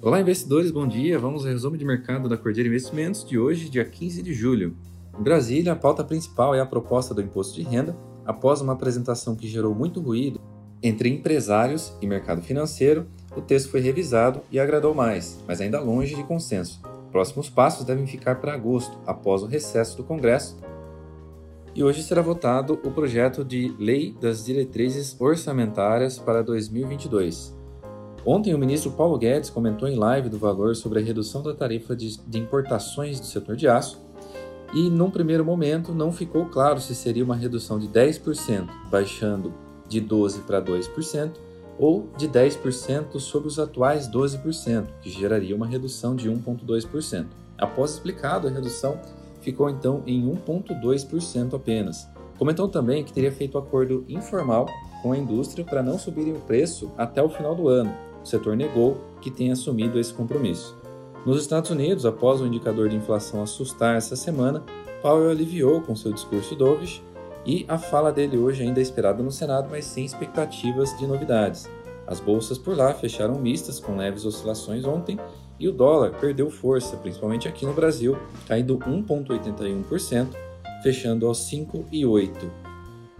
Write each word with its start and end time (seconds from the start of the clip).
Olá, 0.00 0.20
investidores, 0.20 0.70
bom 0.70 0.86
dia. 0.86 1.18
Vamos 1.18 1.44
ao 1.44 1.50
resumo 1.50 1.76
de 1.76 1.84
mercado 1.84 2.28
da 2.28 2.36
Cordeira 2.36 2.68
Investimentos 2.68 3.24
de 3.24 3.36
hoje, 3.36 3.68
dia 3.68 3.84
15 3.84 4.22
de 4.22 4.32
julho. 4.32 4.76
Em 5.18 5.22
Brasília, 5.24 5.72
a 5.72 5.76
pauta 5.76 6.04
principal 6.04 6.54
é 6.54 6.60
a 6.60 6.66
proposta 6.66 7.12
do 7.12 7.20
imposto 7.20 7.56
de 7.56 7.62
renda, 7.62 7.96
após 8.24 8.60
uma 8.60 8.74
apresentação 8.74 9.34
que 9.34 9.48
gerou 9.48 9.74
muito 9.74 10.00
ruído 10.00 10.40
entre 10.80 11.08
empresários 11.08 11.92
e 12.00 12.06
mercado 12.06 12.40
financeiro. 12.42 13.08
O 13.36 13.40
texto 13.40 13.70
foi 13.70 13.80
revisado 13.80 14.40
e 14.52 14.60
agradou 14.60 14.94
mais, 14.94 15.42
mas 15.48 15.60
ainda 15.60 15.80
longe 15.80 16.14
de 16.14 16.22
consenso. 16.22 16.80
Próximos 17.10 17.50
passos 17.50 17.84
devem 17.84 18.06
ficar 18.06 18.36
para 18.36 18.54
agosto, 18.54 18.96
após 19.04 19.42
o 19.42 19.46
recesso 19.46 19.96
do 19.96 20.04
Congresso. 20.04 20.56
E 21.74 21.82
hoje 21.82 22.04
será 22.04 22.22
votado 22.22 22.78
o 22.84 22.92
projeto 22.92 23.44
de 23.44 23.74
Lei 23.76 24.16
das 24.20 24.44
Diretrizes 24.44 25.20
Orçamentárias 25.20 26.20
para 26.20 26.40
2022. 26.40 27.58
Ontem, 28.30 28.52
o 28.52 28.58
ministro 28.58 28.90
Paulo 28.90 29.16
Guedes 29.16 29.48
comentou 29.48 29.88
em 29.88 29.94
live 29.94 30.28
do 30.28 30.36
valor 30.36 30.76
sobre 30.76 30.98
a 30.98 31.02
redução 31.02 31.42
da 31.42 31.54
tarifa 31.54 31.96
de, 31.96 32.18
de 32.18 32.38
importações 32.38 33.18
do 33.18 33.24
setor 33.24 33.56
de 33.56 33.66
aço 33.66 34.02
e, 34.74 34.90
num 34.90 35.10
primeiro 35.10 35.42
momento, 35.42 35.94
não 35.94 36.12
ficou 36.12 36.44
claro 36.44 36.78
se 36.78 36.94
seria 36.94 37.24
uma 37.24 37.34
redução 37.34 37.78
de 37.78 37.88
10%, 37.88 38.68
baixando 38.90 39.54
de 39.88 40.02
12% 40.02 40.42
para 40.42 40.60
2%, 40.60 41.30
ou 41.78 42.10
de 42.18 42.28
10% 42.28 43.18
sobre 43.18 43.48
os 43.48 43.58
atuais 43.58 44.06
12%, 44.10 44.88
que 45.00 45.08
geraria 45.08 45.56
uma 45.56 45.66
redução 45.66 46.14
de 46.14 46.30
1,2%. 46.30 47.28
Após 47.56 47.92
explicado, 47.92 48.46
a 48.46 48.50
redução 48.50 49.00
ficou 49.40 49.70
então 49.70 50.02
em 50.06 50.22
1,2% 50.30 51.54
apenas. 51.54 52.06
Comentou 52.38 52.68
também 52.68 53.02
que 53.02 53.12
teria 53.12 53.32
feito 53.32 53.56
acordo 53.56 54.04
informal 54.06 54.66
com 55.02 55.12
a 55.12 55.16
indústria 55.16 55.64
para 55.64 55.82
não 55.82 55.98
subirem 55.98 56.34
o 56.34 56.40
preço 56.40 56.92
até 56.98 57.22
o 57.22 57.30
final 57.30 57.54
do 57.54 57.68
ano. 57.68 58.07
O 58.22 58.26
setor 58.26 58.56
negou 58.56 58.98
que 59.20 59.30
tenha 59.30 59.52
assumido 59.52 59.98
esse 59.98 60.12
compromisso. 60.12 60.76
Nos 61.26 61.40
Estados 61.40 61.70
Unidos, 61.70 62.06
após 62.06 62.40
o 62.40 62.46
indicador 62.46 62.88
de 62.88 62.96
inflação 62.96 63.42
assustar 63.42 63.96
essa 63.96 64.16
semana, 64.16 64.62
Powell 65.02 65.30
aliviou 65.30 65.80
com 65.80 65.94
seu 65.94 66.12
discurso 66.12 66.54
dovish 66.54 67.02
e 67.44 67.64
a 67.68 67.78
fala 67.78 68.12
dele 68.12 68.36
hoje 68.36 68.62
ainda 68.62 68.80
é 68.80 68.82
esperada 68.82 69.22
no 69.22 69.30
Senado, 69.30 69.68
mas 69.70 69.84
sem 69.84 70.04
expectativas 70.04 70.96
de 70.98 71.06
novidades. 71.06 71.68
As 72.06 72.20
bolsas 72.20 72.56
por 72.56 72.76
lá 72.76 72.94
fecharam 72.94 73.34
mistas, 73.36 73.78
com 73.78 73.96
leves 73.96 74.24
oscilações 74.24 74.84
ontem, 74.84 75.18
e 75.58 75.68
o 75.68 75.72
dólar 75.72 76.12
perdeu 76.12 76.50
força, 76.50 76.96
principalmente 76.96 77.48
aqui 77.48 77.66
no 77.66 77.72
Brasil, 77.72 78.16
caindo 78.46 78.78
1,81%, 78.78 80.28
fechando 80.82 81.26
aos 81.26 81.38
5,8%. 81.50 82.48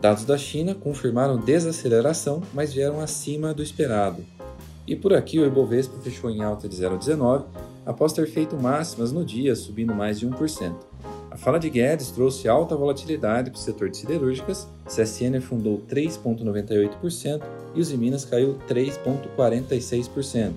Dados 0.00 0.24
da 0.24 0.36
China 0.36 0.74
confirmaram 0.74 1.36
desaceleração, 1.36 2.42
mas 2.52 2.72
vieram 2.72 3.00
acima 3.00 3.54
do 3.54 3.62
esperado. 3.62 4.24
E 4.86 4.96
por 4.96 5.12
aqui 5.12 5.38
o 5.38 5.46
Ibovespa 5.46 5.96
fechou 6.02 6.30
em 6.30 6.42
alta 6.42 6.68
de 6.68 6.76
0,19, 6.76 7.44
após 7.86 8.12
ter 8.12 8.26
feito 8.26 8.56
máximas 8.56 9.12
no 9.12 9.24
dia, 9.24 9.54
subindo 9.54 9.94
mais 9.94 10.18
de 10.18 10.28
1%. 10.28 10.74
A 11.30 11.36
fala 11.36 11.58
de 11.58 11.70
Guedes 11.70 12.10
trouxe 12.10 12.48
alta 12.48 12.76
volatilidade 12.76 13.50
para 13.50 13.58
o 13.58 13.60
setor 13.60 13.88
de 13.88 13.96
siderúrgicas, 13.96 14.68
CSN 14.86 15.38
afundou 15.38 15.80
3,98% 15.88 17.42
e 17.74 17.80
os 17.80 17.90
Minas 17.92 18.24
caiu 18.24 18.58
3,46%. 18.68 20.52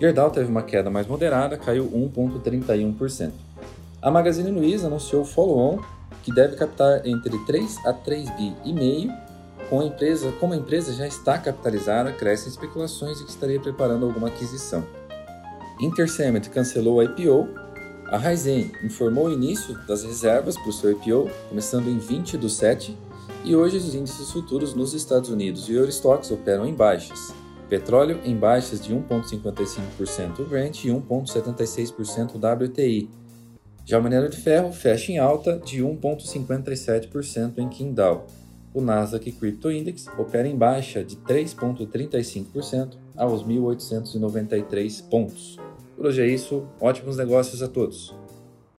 Gerdau 0.00 0.30
teve 0.30 0.50
uma 0.50 0.64
queda 0.64 0.90
mais 0.90 1.06
moderada, 1.06 1.56
caiu 1.56 1.88
1,31%. 1.88 3.30
A 4.00 4.10
Magazine 4.10 4.50
Luiza 4.50 4.88
anunciou 4.88 5.24
follow-on 5.24 5.78
que 6.24 6.34
deve 6.34 6.56
captar 6.56 7.06
entre 7.06 7.38
3 7.46 7.86
a 7.86 7.92
3 7.92 8.30
bi 8.30 8.52
e 8.64 8.72
meio. 8.72 9.12
Com 9.72 9.80
a 9.80 9.86
empresa, 9.86 10.30
como 10.32 10.52
a 10.52 10.56
empresa 10.58 10.92
já 10.92 11.06
está 11.06 11.38
capitalizada, 11.38 12.12
crescem 12.12 12.50
especulações 12.50 13.16
de 13.16 13.24
que 13.24 13.30
estaria 13.30 13.58
preparando 13.58 14.04
alguma 14.04 14.28
aquisição. 14.28 14.84
Intercemet 15.80 16.50
cancelou 16.50 17.00
a 17.00 17.04
IPO 17.04 17.48
a 18.12 18.18
Raizen 18.18 18.70
informou 18.84 19.28
o 19.28 19.32
início 19.32 19.74
das 19.86 20.04
reservas 20.04 20.58
para 20.58 20.68
o 20.68 20.72
seu 20.74 20.90
IPO, 20.90 21.30
começando 21.48 21.88
em 21.88 21.96
20 21.96 22.36
do 22.36 22.50
7, 22.50 22.94
e 23.42 23.56
hoje 23.56 23.78
os 23.78 23.94
índices 23.94 24.30
futuros 24.30 24.74
nos 24.74 24.92
Estados 24.92 25.30
Unidos 25.30 25.66
e 25.70 25.72
Eurostox 25.72 26.30
operam 26.30 26.66
em 26.66 26.74
baixas. 26.74 27.32
Petróleo 27.70 28.20
em 28.22 28.36
baixas 28.36 28.82
de 28.84 28.94
1,55% 28.94 30.46
Brent 30.46 30.84
e 30.84 30.88
1,76% 30.88 32.36
WTI. 32.36 33.08
Já 33.86 33.98
o 33.98 34.02
minério 34.02 34.28
de 34.28 34.36
ferro 34.36 34.74
fecha 34.74 35.10
em 35.10 35.18
alta 35.18 35.58
de 35.64 35.82
1,57% 35.82 37.54
em 37.56 37.70
Qingdao. 37.70 38.26
O 38.74 38.80
Nasdaq 38.80 39.30
Crypto 39.32 39.70
Index 39.70 40.06
opera 40.18 40.48
em 40.48 40.56
baixa 40.56 41.04
de 41.04 41.16
3,35% 41.16 42.96
aos 43.16 43.44
1.893 43.44 45.08
pontos. 45.08 45.58
Por 45.94 46.06
hoje 46.06 46.22
é 46.22 46.26
isso. 46.26 46.66
Ótimos 46.80 47.16
negócios 47.16 47.62
a 47.62 47.68
todos. 47.68 48.14